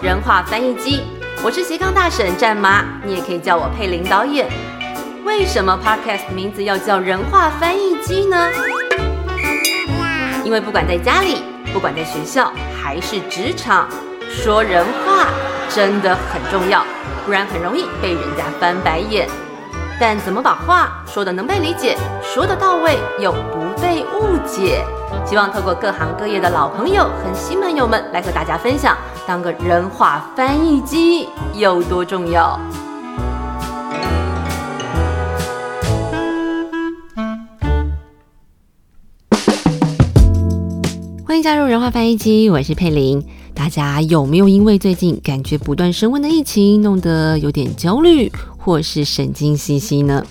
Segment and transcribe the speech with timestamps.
[0.00, 1.02] 人话翻译机，
[1.42, 4.48] 我是斜杠大婶战妈，你也可以叫我佩林导演。
[5.24, 8.48] 为什么 Podcast 名字要叫人话翻译机呢？
[10.44, 11.42] 因为不管在家里，
[11.72, 13.88] 不管在学校，还是职场，
[14.30, 15.26] 说人话
[15.68, 16.84] 真的很重要，
[17.26, 19.28] 不然很容易被人家翻白眼。
[20.00, 24.84] 但怎么把话说的能被理解，说的到位又不被误解？
[25.26, 28.96] 希望透过各行各业的老朋友和新朋友们来和大家分享，
[29.28, 32.58] 当个人话翻译机有多重要。
[41.26, 43.22] 欢迎加入人话翻译机，我是佩林。
[43.52, 48.32] 大家有没有因为最近感觉不断升温的疫情，弄得有点焦虑？
[48.56, 50.24] 或是神经兮兮呢？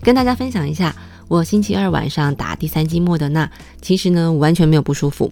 [0.00, 0.96] 跟大家分享一下，
[1.28, 3.50] 我星期二晚上打第三剂莫德纳，
[3.82, 5.30] 其实呢完全没有不舒服。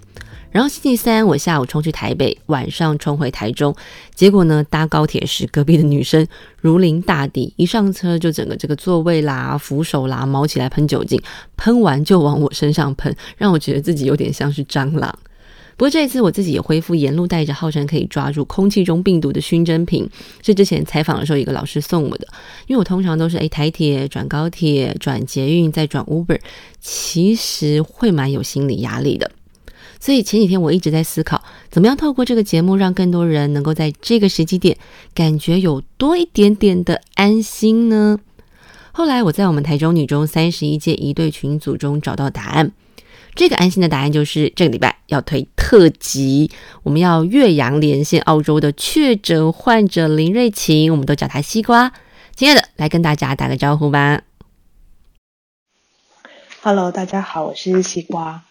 [0.50, 3.74] 然后星期三我下午冲去台北，晚上冲回台中，
[4.14, 6.26] 结果呢搭高铁时，隔壁的女生
[6.60, 11.20] 如临大敌，一上车就整个这个座位啦、扶手啦毛起来喷酒精，
[11.56, 15.16] 喷完就往我身上喷，让我觉得自己有点像是蟑螂。
[15.76, 20.08] 不过这一次我自己也恢复沿路带着号称可以抓住空气中病毒的熏蒸瓶，
[20.42, 22.26] 是之前采访的时候一个老师送我的。
[22.66, 26.40] 因为我通常都是诶台铁转高铁转捷运再转 Uber，
[26.80, 29.30] 其实会蛮有心理压力的。
[30.00, 34.76] 所以前几天我一直在思考，怎么样透过这个节目让更多人能够在这个时机点
[35.14, 38.18] 感觉有多一点点的安心呢？
[38.92, 42.72] 后来我在我们台中女中三十一届一对群组中找到答案。
[43.34, 46.50] 这个安心的答案就是这个礼拜要推特辑，
[46.82, 51.92] 我们要岳阳连线澳洲的确诊患者林瑞琴，我们都叫他西瓜。
[52.34, 54.22] 亲爱的，来跟大家打个招呼吧。
[56.62, 58.42] Hello，大家好，我是西瓜。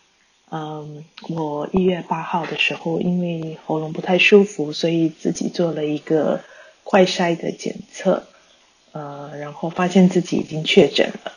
[0.50, 6.40] 嗯，我一月八号的时候因为喉咙不太舒服，所以自己做了一个
[6.86, 8.24] 快筛的检测，
[8.94, 11.34] 呃，然后发现自己已经确诊了。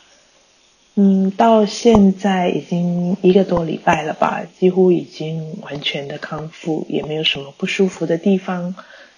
[0.95, 8.75] 嗯，到现在已经一个多礼拜了吧，几乎已经完全的康复，也没有什么不舒服的地方，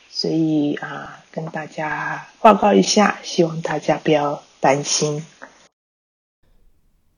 [0.09, 5.23] 所以啊，跟大家报告一下，希望大家不要担心。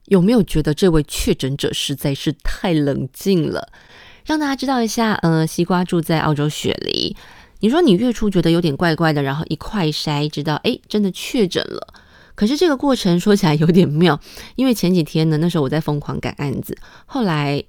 [0.05, 3.69] 有没有觉得这位确诊者实在是太冷静了？
[4.25, 7.15] 让大家知道一下，呃，西瓜住在澳洲雪梨，
[7.59, 11.93] 你说你月初觉得有点怪怪的，然后一快筛，知道哎，真的确诊了。
[12.33, 14.19] 可是这个过程说起来有点妙，
[14.55, 17.63] 因为前几天呢，那时候我在疯狂赶案子，后来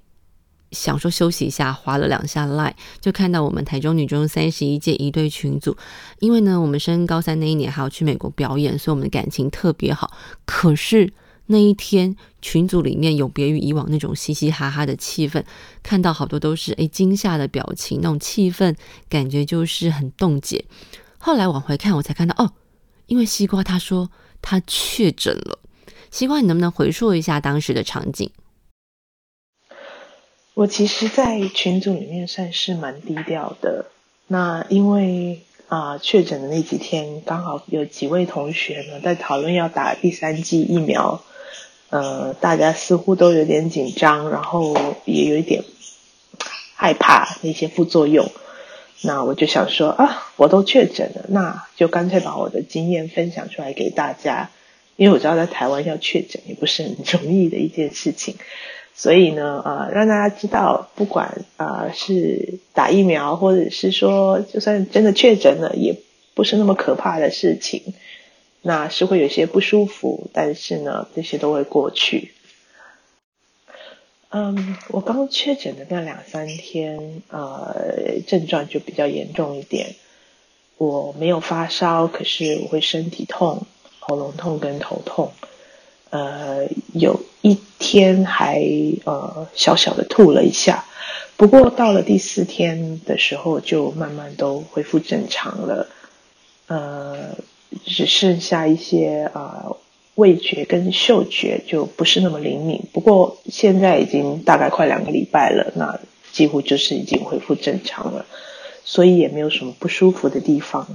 [0.71, 5.77] 想说休息一下，划了两下 line，就看到我们台中女中三十一届一对群组，
[6.19, 10.11] 因为呢，我们升高三那一年还要去美国表演，所以我们的感情特别好。
[10.45, 11.13] 可是
[11.47, 15.43] 那一天群组里面有别于以往那种嘻嘻哈哈的气氛，
[15.81, 18.75] 看到好多都是诶惊吓的表情，那种气氛
[19.09, 20.63] 感觉就是很冻结。
[21.17, 22.53] 后来往回看，我才看到哦，
[23.07, 24.09] 因为西瓜他说。
[24.39, 25.59] 他确诊了，
[26.11, 28.29] 西瓜，你能不能回溯一下当时的场景？
[30.53, 33.87] 我其实，在群组里面算是蛮低调的。
[34.27, 41.21] 那因为啊，确诊的那几天，刚好有几位同学呢在讨论要打第三剂疫苗，
[41.89, 44.75] 呃，大家似乎都有点紧张，然后
[45.05, 45.63] 也有一点
[46.75, 48.29] 害怕那些副作用。
[49.03, 54.49] 那我就想说啊，我都确诊了，那就干脆把我的经验分享出来给大家，
[54.95, 58.35] 因为我知道在台湾要确诊也不是很容易的一件事情，
[58.95, 65.95] 所以呢，呃，让大家知道，不管啊是打疫苗，或者是说就算真的确诊了，也
[66.33, 67.93] 不是那么可怕的事情，
[68.61, 72.33] 那是会有些不舒服，但是呢，这些都会过去。
[74.29, 79.95] 嗯，我刚确诊的那两三天，呃，症状就比较严重一点。
[80.77, 83.65] 我没有发烧，可是我会身体痛、
[83.99, 85.31] 喉咙痛跟头痛。
[86.09, 88.61] 呃，有一天还
[89.05, 90.85] 呃小小的吐了一下，
[91.35, 95.87] 不过到了第四天的时候，就慢慢都恢复正常了。
[96.67, 97.35] 呃，
[97.85, 99.65] 只剩下一些啊。
[100.15, 105.99] 味觉跟嗅觉就不是那么灵敏，不过现在已经大概快两个礼拜了，那
[106.31, 108.25] 几乎就是已经恢复正常了，
[108.83, 110.87] 所以也没有什么不舒服的地方。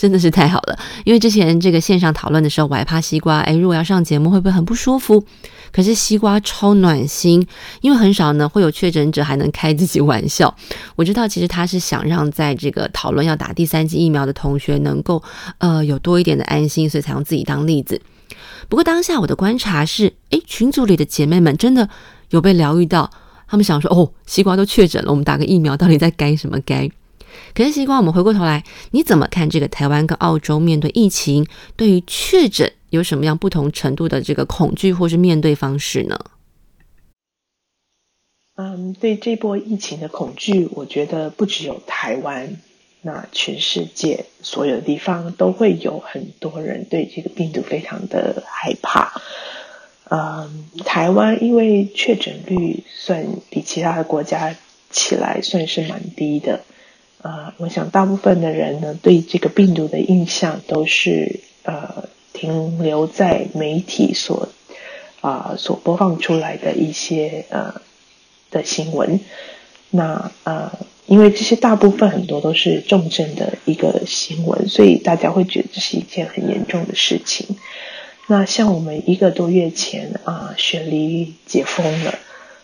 [0.00, 5.22] 真的是太好了，因为之前这个线上讨论的时候，我还怕西瓜，哎，如果要上节目会不会很不舒服？
[5.70, 7.46] 可是西瓜超暖心，
[7.82, 10.56] 因为很少呢会有确诊者还能开自己玩笑。
[10.96, 15.22] 我知道其实他是想让在这个讨论要打第三剂疫苗的同学能够
[15.58, 18.00] 呃有多一点的安心，所以才用自己当例子。
[18.70, 21.86] 不过当下我的观察是，哎，群组里的姐妹们真的
[22.30, 23.10] 有被疗愈到。
[23.46, 26.88] 他们想说：“哦，西瓜都确诊了，我们打个疫苗到底在该什么该？”
[27.54, 31.46] 可是西瓜，我们回过头来，你怎么看这个台湾跟澳洲面对疫情，
[31.76, 36.18] 对于确诊有什么样不同程度的这个恐惧或是面对方式呢？
[38.56, 42.56] 嗯，对这波疫情的恐惧，我觉得不只有台湾，
[43.00, 49.18] 那全世界所有的地方都会有很多人对这个病毒非常的害怕。
[50.10, 54.54] 嗯，台湾因为确诊率算比其他的国家
[54.90, 56.64] 起来算是蛮低的。
[57.22, 64.48] 呃，我想大部分的人呢，对这个病毒的印象都是呃停留在媒体所
[65.20, 67.74] 啊所播放出来的一些呃
[68.50, 69.20] 的新闻。
[69.90, 70.72] 那呃，
[71.06, 77.56] 因为这些大部分很多都是重症的一个新闻，所以大家会觉得这是一件很严重的事情。
[78.28, 82.14] 那像我们一个多月前啊，雪梨解封了，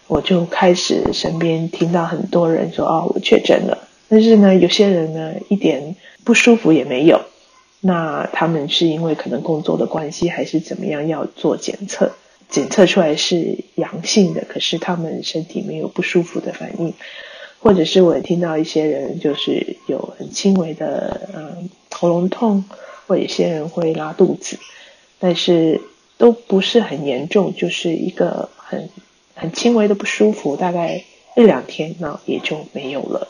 [0.06, 3.85] 我就开始身边听到很多人说啊，我确诊了。
[4.08, 7.20] 但是呢，有些人呢一点不舒服也没有，
[7.80, 12.12] 那他们是因为可能工作的关系还是怎么样要做检测，
[12.48, 16.94] 检测出来是阳性的，可是他们身体没有不舒服的反应，
[17.58, 22.64] 或者是我听到一些人就是有很轻微的嗯喉咙痛，
[23.06, 24.58] 或有些人会拉肚子，
[25.18, 25.80] 但是
[26.18, 28.88] 都不是很严重，就是一个很
[29.34, 31.02] 很轻微的不舒服，大概
[31.36, 33.28] 一两天那也就没有了。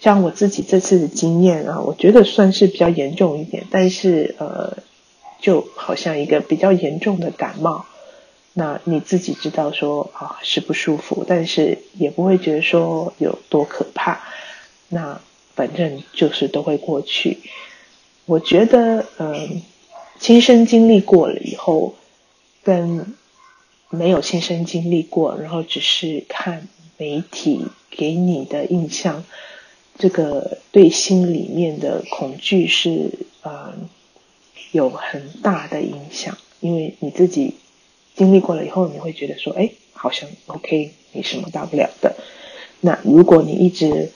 [0.00, 4.76] 像我自己这次的经验啊，我觉得算是比较严重一点，但是呃，
[5.40, 7.86] 就好像一个比较严重的感冒，
[8.52, 14.20] 那你自己知道说啊是不舒服，但是也不会觉得说有多可怕，
[14.88, 15.20] 那
[15.54, 17.38] 反正就是都会过去。
[18.26, 19.62] 我觉得嗯，
[20.18, 21.94] 亲身经历过了以后，
[22.62, 23.14] 跟
[23.90, 29.24] 没有亲身经历过，然后只是看媒体给你的印象。
[29.96, 33.10] 这个对心里面的恐惧是
[33.42, 33.72] 呃
[34.72, 37.54] 有很大的影响，因为你自己
[38.16, 42.16] 经历过了以后，你会觉得说，哎，好像 OK，没什么大不了的。
[42.80, 44.10] 那如果你一直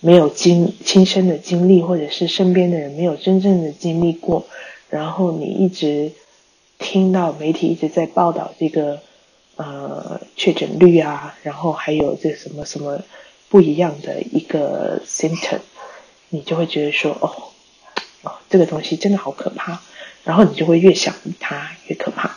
[0.00, 4.46] 没有经亲身的经历，或者是身边的人没有真正的经历过，
[4.90, 6.12] 然后你一直
[6.78, 9.00] 听到媒体一直在报道这个
[9.56, 13.02] 呃确诊率啊，然后还有这什么什么。
[13.52, 15.60] 不一样的一个 symptom，
[16.30, 17.52] 你就会觉得说，哦，
[18.22, 19.78] 哦，这个东西真的好可怕，
[20.24, 22.34] 然后你就会越想它越可怕。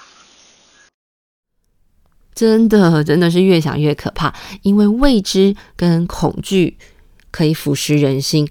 [2.33, 6.77] 真的，真的是越想越可怕，因为未知跟恐惧
[7.31, 8.45] 可以腐蚀人心。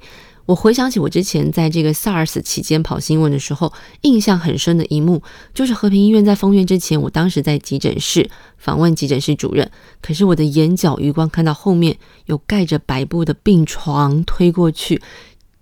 [0.46, 5.22] 我回想起我之前在这个 SARS 期间跑新闻的时候，印象很深的一幕，
[5.54, 9.70] 就是和平医院在封院之前，我当时在急诊室访问急诊室主任，
[10.02, 11.96] 可是我的眼角余光看到后面
[12.26, 15.00] 有盖着白布的病床推过去，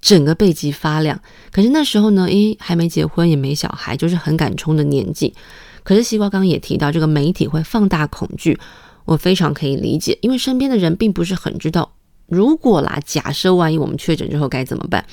[0.01, 1.21] 整个背脊发凉。
[1.53, 5.33] 可是那时候呢，诶，还没结婚，也没小孩，就是很敢冲的年纪。
[5.85, 8.59] 可是西瓜刚也提到，这个媒体会放大恐惧，
[9.05, 11.93] 我非常可以理解，因为身边的人并不是很知道。
[12.33, 15.05] 如果啦，假设万一我们确诊之后该怎么办？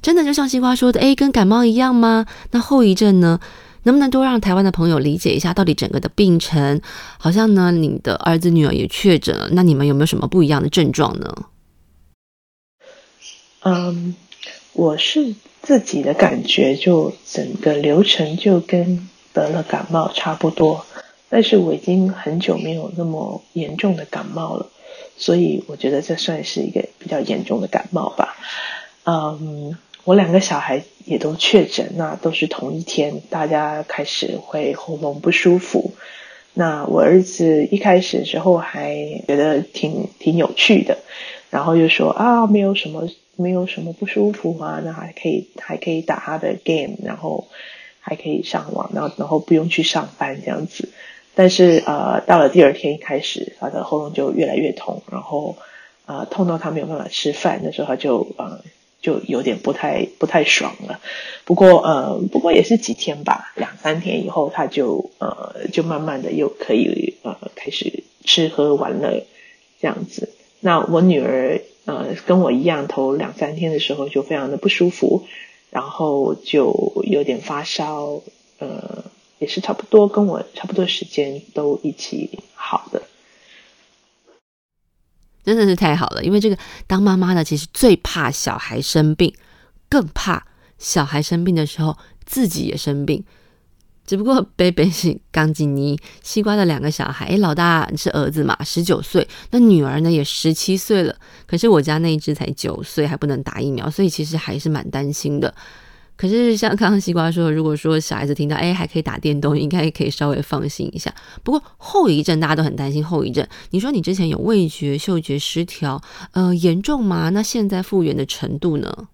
[0.00, 2.26] 真的就像西瓜说的，诶，跟感冒一样吗？
[2.52, 3.40] 那后遗症呢？
[3.84, 6.80] 能不能多让台湾的朋友理解一下，到底整个的病程？
[7.16, 11.34] 好像呢，你的儿子女儿也确诊了，那你们有没有什么不一样的症状呢？
[13.64, 14.14] 嗯，
[14.74, 20.84] 我是自己的感觉，就整个流程就跟得了感冒差不多，
[21.28, 24.68] 但是我已经很久没有那么严重的感冒了。
[25.18, 28.36] 所以我觉得这算是一个比较严重的感冒吧。
[29.04, 35.92] 嗯，我两个小孩也都确诊，那都是同一天，大家开始会喉咙不舒服。
[36.54, 38.94] 那我儿子一开始的时候还
[39.26, 40.98] 觉得挺挺有趣的，
[41.50, 47.48] 然后又说啊，没有什么没有什么不舒服啊，那还可以还可以打他的 game，然后
[48.00, 50.88] 还可以上网，然后然后不用去上班这样子。
[51.38, 55.54] 但是呃，到了第二天一开始，他的喉咙就越来越痛，然后
[56.04, 58.60] 啊痛到他没有办法吃饭，那时候他就呃
[59.00, 60.98] 就有点不太不太爽了。
[61.44, 69.24] 不过呃不过也是几天吧，两三天以后他就呃就慢慢的又可以呃开始吃喝玩乐
[69.80, 70.30] 这样子。
[70.58, 75.22] 那我女儿呃跟我一样，头两三天的时候就非常的不舒服，
[75.70, 78.22] 然后就有点发烧
[78.58, 79.04] 呃。
[79.38, 83.02] 也是差不多跟我差不多时间都一起好的，
[85.44, 86.22] 真的是太好了。
[86.22, 89.32] 因为这个当妈妈的其实最怕小孩生病，
[89.88, 90.46] 更怕
[90.78, 93.24] 小孩生病的时候自己也生病。
[94.04, 101.14] 只不过贝贝是刚进尼西瓜的两个小孩，诶，老大 是儿子嘛，十九岁，那女儿呢也十七岁了。
[101.46, 105.54] 可是我家那一只才九岁，还不能打疫苗，所以其实还是蛮担心的。
[106.18, 111.14] 可是像刚刚西瓜说，如果说小孩子听到哎还可以打电动，应该可以稍微放心一下。
[111.44, 113.46] 不过后遗症大家都很担心后遗症。
[113.70, 117.28] 你说你之前有味觉、嗅觉失调，呃，严重吗？
[117.28, 119.08] 那现在复原的程度呢？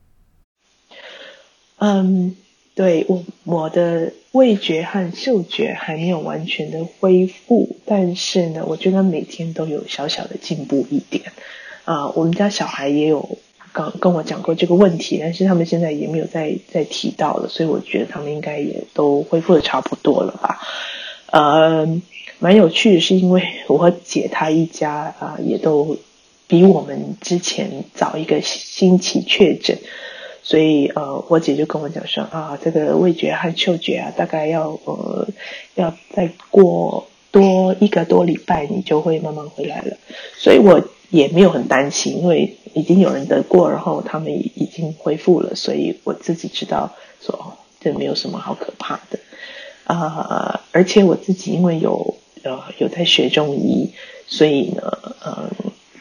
[1.76, 2.34] 嗯，
[2.74, 11.30] 对我我的味觉和嗅觉还没有完全的恢复，但是呢，我觉得每天都有小小的进步一点。
[11.84, 13.38] 啊，我们家小孩也有。
[13.74, 20.60] 刚跟我讲过这个问题，但是他们现在也没有再再提到了，所以我觉得他们应该也都恢复的差不多了吧。
[21.26, 22.00] 呃，
[22.38, 25.98] 蛮有趣的是，因为 我姐她一家啊，也都
[26.46, 29.76] 比我们之前早一个星期确诊，
[30.44, 35.26] 所以呃，我姐就跟我讲说啊，这个味觉和嗅觉啊，大概要呃
[35.74, 39.96] 要再过多一个多礼拜，你就会慢慢回来了。
[40.38, 40.80] 所以我
[41.14, 42.56] 也没有很担心，因为。
[42.76, 49.20] 已经有人得过，然后他们已经恢复了，所以我自己知道说这没有什么好可怕的
[49.84, 50.60] 啊！
[50.72, 53.92] 而且我自己因为有呃有在学中医，
[54.26, 54.82] 所以呢，
[55.24, 55.48] 嗯，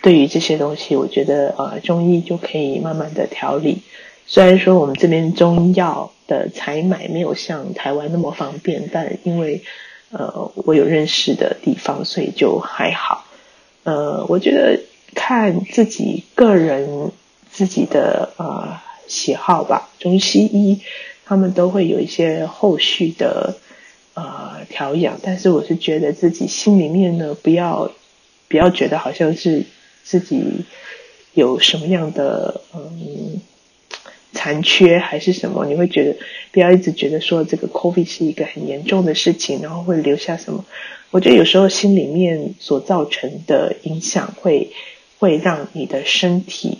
[0.02, 3.84] 对于这些东西，我觉得呃中医就可以慢慢的调理。
[4.26, 9.62] 虽然说我们这边中药的采买没有像台湾那么方便，但因为
[10.10, 13.26] 呃我有认识的地方，所以就还好。
[13.84, 14.80] 呃，我觉得。
[15.14, 17.12] 看自己个人
[17.52, 20.82] 自己的呃喜好吧，中西医
[21.26, 23.56] 他们都会有一些后续的
[24.16, 27.92] 呃调养，但是我是觉得自己心里面呢，不要
[28.48, 29.66] 不要觉得好像是
[30.04, 30.66] 自己
[31.34, 33.40] 有什么样的嗯
[34.32, 36.16] 残缺还是什么，你会觉得
[36.52, 40.66] 不要一直觉得说这个 COVID 是一个很严重的事情，然后会留下什么？
[41.12, 44.72] 我觉得有时候心里面所造成的影响会。
[45.24, 46.80] 会让你的身体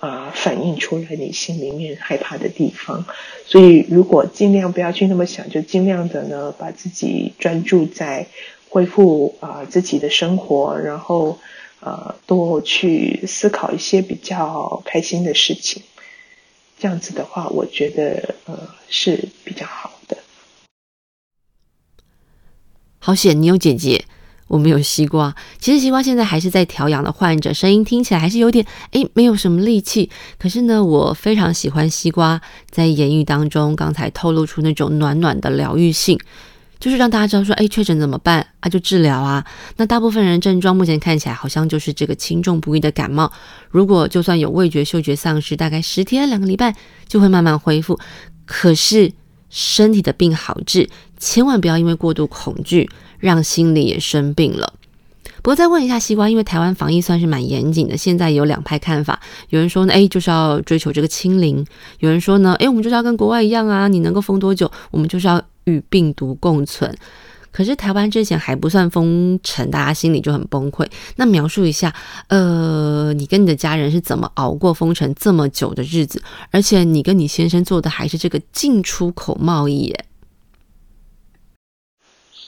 [0.00, 3.06] 啊反映出来你心里面害怕的地方，
[3.46, 8.26] 所以如果尽量不要去那么想，就尽量的呢把自己专注在
[8.68, 11.38] 恢复啊自己的生活，然后
[11.78, 15.84] 呃多去思考一些比较开心的事情，
[16.80, 20.18] 这样子的话，我觉得呃是比较好的。
[22.98, 24.04] 好险你有姐姐。
[24.46, 30.10] 我们有西瓜，其实西瓜现在还是在调养的患者，声音听起来还是有点诶，没有什么力气。
[30.38, 36.18] 可是呢，我非常喜欢西瓜在言语当中刚才透露出那种暖暖的疗愈性，
[36.78, 38.68] 就是让大家知道说，诶，确诊怎么办啊？
[38.68, 39.44] 就治疗啊。
[39.78, 43.32] 那大部分人症状目前看起来好像就是这个轻重不一的感冒。
[43.70, 46.76] 如果就算有味觉、嗅觉丧失，大概十天两个礼拜
[47.08, 47.98] 就会慢慢恢复。
[48.44, 49.10] 可是
[49.48, 50.90] 身体的病好治，
[51.24, 52.88] 千万不要因为过度恐惧。
[53.20, 54.74] 让心里也生病了。
[55.36, 59.18] 不过再问一下西瓜，因为台湾防疫算是蛮严谨的，现在有两派看法。
[59.48, 61.64] 有人说呢，哎，就是要追求这个清零；
[62.00, 66.94] 有人说呢，哎，我们就是要跟国外一样啊，你能够封多久，我们就是要与病毒共存。
[67.50, 70.86] 可是台湾之前还不算封城，大家心里就很崩溃。
[71.16, 71.94] 那描述一下，
[72.28, 76.22] 呃，你跟你的家人是怎么熬过封城这么久的日子？
[76.50, 80.04] 而且你跟你先生做的还是这个进出口贸易耶。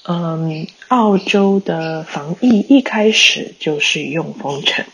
[0.08, 4.84] 嗯，澳洲的防疫一开始就是用封城，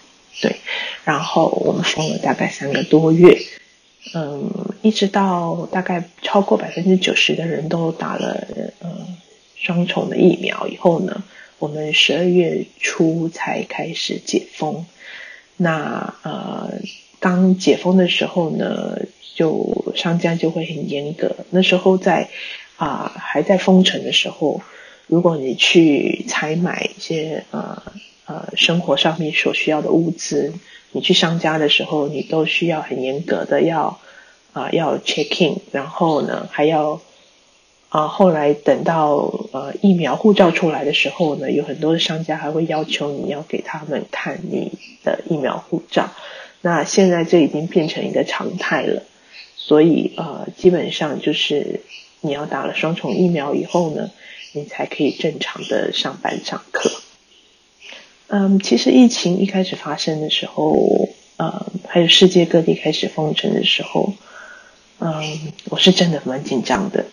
[0.40, 0.56] 对，
[1.04, 3.38] 然后我们封了大概三个多月，
[4.14, 4.50] 嗯，
[4.80, 8.48] 一直到大概超过百分之九十的人都打了
[8.80, 9.18] 嗯
[9.54, 11.22] 双重的疫苗以后呢，
[11.58, 14.86] 我们十二月初才开始解封。
[15.58, 16.72] 那呃，
[17.20, 18.98] 刚解封的时候呢，
[19.34, 21.36] 就商家就会很严格。
[21.50, 22.30] 那时候在
[22.76, 24.62] 啊还在封城的时候。
[25.08, 27.82] 如果你去采买一些呃
[28.24, 30.54] 呃生活上面所需要的物资，
[30.92, 34.00] 你去商家的时候，你都需要很严格的要
[34.52, 37.00] 啊要 check in，然后呢还要
[37.90, 39.16] 啊后来等到
[39.52, 44.72] 呃疫苗护照出来的时候呢，有很多的商家还会要求你要给他们看你
[45.04, 46.08] 的疫苗护照。
[46.62, 49.02] 那现在这已经变成一个常态了，
[49.56, 51.82] 所以呃基本上就是
[52.20, 54.10] 你要打了双重疫苗以后呢。
[54.52, 56.90] 你才可以正常的上班上课。
[58.28, 64.14] 嗯，其实疫情一开始发生的时候，呃，还有世界各地开始封城的时候，
[65.00, 67.04] 嗯，我是真的蛮紧张的，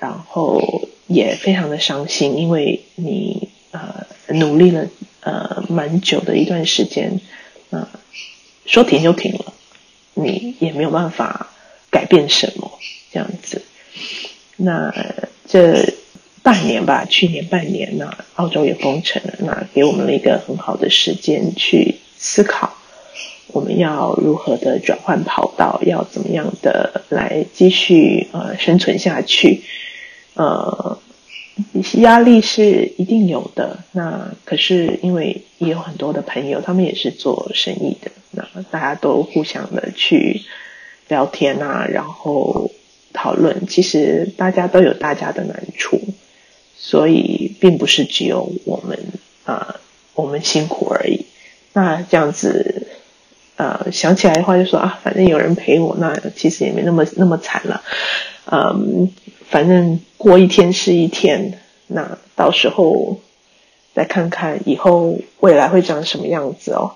[0.00, 4.86] 然后也非常的伤心，因为你呃努力了
[5.20, 7.20] 呃蛮久的一段时间，
[7.68, 7.86] 呃，
[8.64, 9.52] 说停就停了，
[10.14, 11.52] 你也没有办法
[11.90, 12.78] 改变什么
[13.12, 13.62] 这样子。
[14.56, 14.94] 那
[15.46, 15.94] 这。
[16.46, 22.72] 半年吧，去年半年呢，澳洲也封城了，那给我们了一个很好的时间去思考，
[23.48, 29.64] 我们要如何的转换跑道，要怎么样的来继续呃生存下去，
[30.34, 31.00] 呃，
[31.94, 33.80] 压力是一定有的。
[33.90, 40.42] 那可是因为也有很多的朋友，他们也是做生意的，那大家都互相的去
[41.08, 42.70] 聊天啊，然后
[43.12, 46.00] 讨论，其实大家都有大家的难处。
[46.78, 48.98] 所以并不是只有我们
[49.44, 49.76] 啊，
[50.14, 51.26] 我们辛苦而已。
[51.72, 52.86] 那这样子，
[53.56, 57.82] 呃，想起来的话就说啊，反正有人陪我，那其实也没那么那么惨了。
[58.50, 59.10] 嗯，
[59.48, 63.20] 反正过一天是一天，那到时候
[63.94, 66.92] 再看看以后未来会长什么样子哦。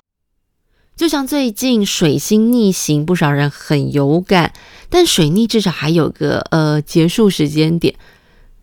[0.95, 4.53] 就像最近水星逆行，不少人很有感，
[4.89, 7.95] 但水逆至少还有个呃结束时间点。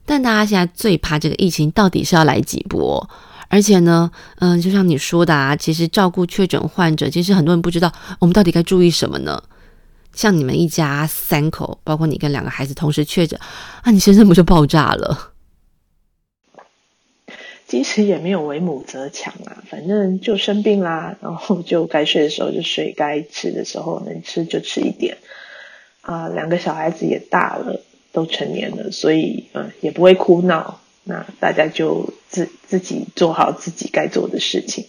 [0.09, 3.11] 但大家现在最怕这个疫情到底是要来几波？
[3.49, 9.43] 而且呢，嗯，就像你说的啊，其实照顾确诊患者，其实很多人不知道我们到底该注意什么呢？
[10.15, 13.39] 像你们一家三口，包括你跟两个孩子同时确诊，
[13.83, 15.33] 啊，你先生不就爆炸了？
[17.67, 25.19] 其实也没有为母则强啊，反正就生病啦，然后就该睡的时候就睡，该吃的时候能吃就吃一点。
[26.01, 27.79] 啊，两个小孩子也大了。
[28.13, 30.81] 都成年了，所以嗯也不会哭闹。
[31.05, 34.85] 那大家就自自己做好自己该做的事情。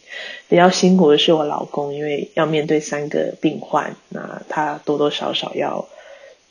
[0.49, 5.87] 比较辛苦的是我老公，因为要面对三个病患，那他多多少少要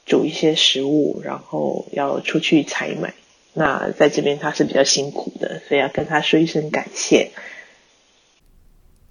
[0.07, 3.13] 煮一些食物，然后要出去采买。
[3.53, 7.31] 那在这边他是比较辛苦的，所以要跟他说一声感谢。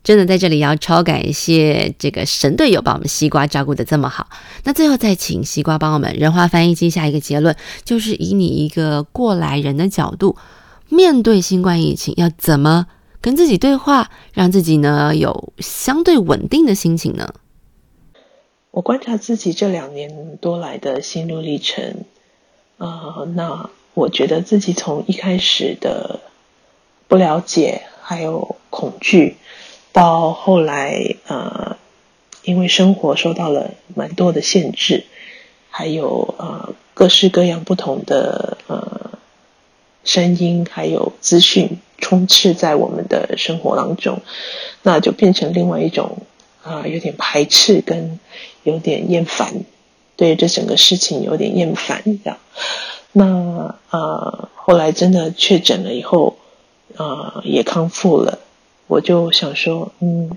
[0.08, 4.30] 真的在这里要超感谢这个神队友把我们西瓜照顾的这么好。
[4.64, 10.38] 那最后再请西瓜帮我们人话翻译机下一个结论，就是以你一个过来人的角度，
[10.88, 12.88] 面对新冠疫情要怎么
[13.20, 17.34] 跟自己对话，让自己呢有相对稳定的心情呢？
[18.72, 22.06] 我观察自己这两年多来的心路历程，
[22.78, 26.22] 呃，那我觉得自己从一开始的
[27.10, 29.36] 不了解还有恐惧。
[29.98, 31.76] 到后来，呃，
[32.44, 35.06] 因为生活受到了蛮多的限制，
[35.72, 39.10] 还有呃各式各样不同的呃
[40.04, 44.22] 声音，还有资讯充斥在我们的生活当中，
[44.84, 46.20] 那就变成另外一种
[46.62, 48.20] 啊有点排斥跟
[48.62, 49.64] 有点厌烦，
[50.16, 52.38] 对这整个事情有点厌烦这样。
[53.14, 56.38] 那啊后来真的确诊了以后，
[56.98, 58.38] 啊也康复了。
[58.88, 60.32] 我就想说，嗯，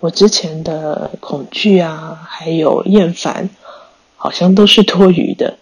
[0.00, 3.48] 我之前的恐惧啊，还有厌烦，
[4.16, 5.56] 好像都是多余的，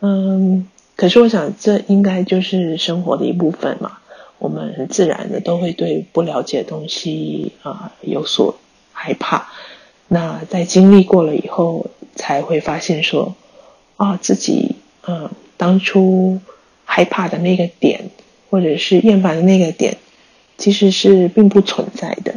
[0.00, 3.98] 嗯，可是我想，这应该就是生活的一部分嘛。
[4.38, 8.54] 我们很自然的都会对不了解的东西啊有所
[8.92, 9.48] 害怕。
[10.06, 13.34] 那在经历过了以后，才会发现说，
[13.96, 16.40] 啊，自己嗯，当初
[16.84, 18.10] 害怕的那个点，
[18.48, 19.96] 或者是厌烦的那个点。
[20.58, 22.34] 其实是并不存在的。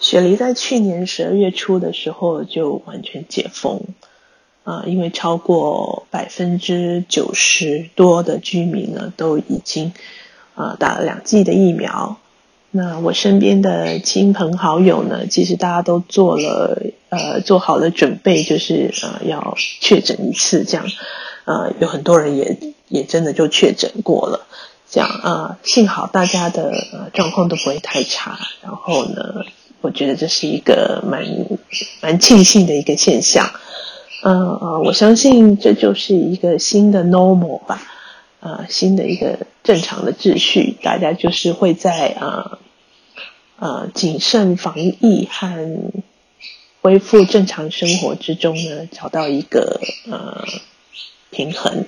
[0.00, 3.82] 雪梨在去年十二月初的时候就完全解封，
[4.62, 9.92] 啊，因为超过百分之九十多的居民呢都已经
[10.54, 12.16] 啊打了两剂的疫苗。
[12.70, 20.86] 那我身边的亲朋好友呢，其实大家都做了呃做好了准备，就是呃要确诊一次这样。
[21.44, 24.46] 呃，有很多人也也真的就确诊过了。
[24.90, 28.38] 这样啊，幸好大家的呃状况都不会太差。
[28.62, 29.44] 然后呢，
[29.82, 31.24] 我觉得这是一个蛮
[32.00, 33.50] 蛮庆幸的一个现象。
[34.22, 37.82] 嗯呃，我相信这就是一个新的 normal 吧，
[38.40, 40.76] 呃，新的一个正常的秩序。
[40.82, 42.58] 大家就是会在啊
[43.58, 45.92] 呃谨慎防疫和
[46.80, 50.44] 恢复正常生活之中呢，找到一个呃
[51.30, 51.84] 平衡。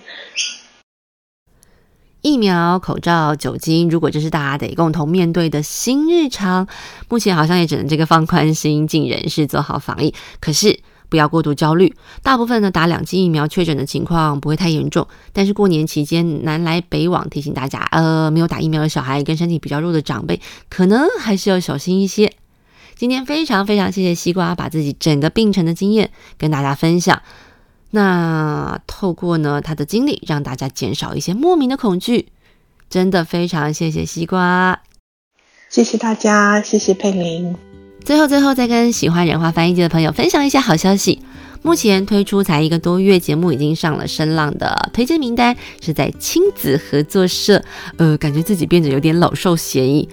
[2.22, 6.66] 疫苗、口罩、酒精，如果这是大家得共同面对的新日常，
[7.08, 10.14] 目前好像也只能这个放宽心，尽人事，做好防疫。
[10.38, 15.06] 可是不要过度焦虑，大部分呢打两剂疫苗确诊的情况不会太严重。
[15.32, 22.32] 但是过年期间南来北往，提醒大家，呃，没有打疫苗的小孩跟身体比较弱的长辈，可能还是要小心一些。
[22.96, 27.22] 今天非常非常谢谢西瓜把自己整个病程的经验跟大家分享。
[27.90, 32.28] 那透过呢他的经历，让大家减少一些莫名的恐惧，
[32.88, 34.80] 真的非常谢谢西瓜，
[35.68, 37.56] 谢谢大家，谢谢佩玲。
[38.04, 41.20] 最后最后再跟喜欢人话翻译机的朋友分享一下好消息，
[41.62, 47.62] 目前推出才一个多月，节目已经上了声浪的推荐名单，是在亲子合作社。
[47.98, 50.08] 呃，感觉自己变得有点老少咸宜。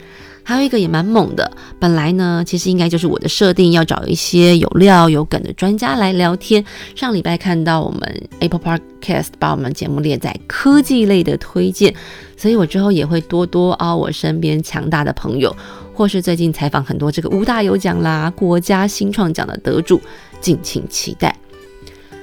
[0.47, 6.63] 还有一个也蛮猛的，本来呢，其实应该就是我的设定，要找一些有料有梗的专家来聊天。
[6.95, 11.93] 上礼拜看到我们 Apple Podcast 把我们节目列在科技类的推荐，
[12.37, 15.53] 所以我之后也会多多凹我身边强大的朋友，
[15.93, 19.99] 或是最近采访很多这个五大有奖啦、国家新创奖的得主，
[20.39, 21.35] 敬请期待。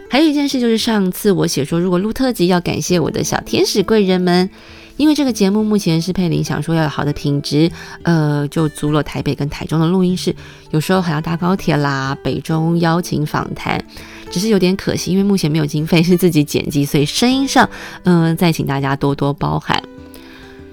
[0.09, 4.49] 还有一件事就是上次我写说，如果录特辑要感谢我的小天使贵人们。
[4.97, 7.71] 因为这个节目目前是佩林想说要有好的品质，
[8.03, 10.35] 呃，就租了台北跟台中的录音室，
[10.71, 13.85] 有时候还要搭高铁啦，北中邀请访谈，
[14.31, 17.69] 只是有点可惜，因为目前没有经费是自己剪辑，所以声音上，
[18.05, 19.83] 嗯，再请大家多多包涵。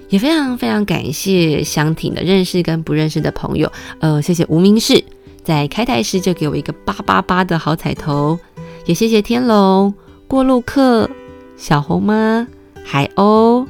[0.08, 5.02] 也非常非常感谢相挺的认识跟不认识的朋友，呃，谢谢无名氏
[5.42, 8.38] 在开台时就给我一个八八八的好彩头，
[8.84, 9.92] 也谢谢天龙、
[10.28, 11.08] 过路客、
[11.56, 12.46] 小红妈、
[12.84, 13.66] 海鸥。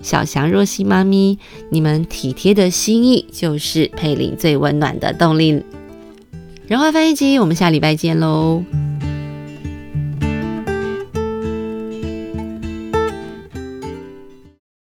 [0.00, 1.38] 小翔、若曦妈咪，
[1.70, 5.62] 你们体贴的心意就是佩林最温暖的动力。
[6.66, 8.62] 人话翻译机，我们下礼拜见喽。